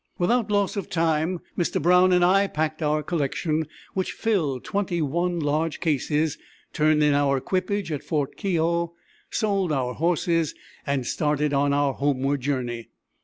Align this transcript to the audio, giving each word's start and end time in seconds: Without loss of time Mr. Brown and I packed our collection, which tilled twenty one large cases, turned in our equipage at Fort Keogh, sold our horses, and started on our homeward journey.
Without 0.17 0.49
loss 0.49 0.75
of 0.75 0.89
time 0.89 1.41
Mr. 1.55 1.79
Brown 1.79 2.11
and 2.11 2.25
I 2.25 2.47
packed 2.47 2.81
our 2.81 3.03
collection, 3.03 3.67
which 3.93 4.19
tilled 4.19 4.63
twenty 4.63 4.99
one 4.99 5.39
large 5.39 5.79
cases, 5.79 6.39
turned 6.73 7.03
in 7.03 7.13
our 7.13 7.37
equipage 7.37 7.91
at 7.91 8.03
Fort 8.03 8.35
Keogh, 8.35 8.93
sold 9.29 9.71
our 9.71 9.93
horses, 9.93 10.55
and 10.87 11.05
started 11.05 11.53
on 11.53 11.71
our 11.71 11.93
homeward 11.93 12.41
journey. 12.41 12.89